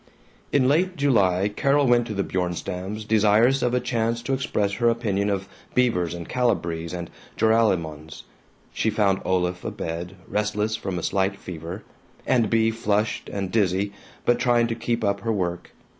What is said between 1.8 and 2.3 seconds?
went to the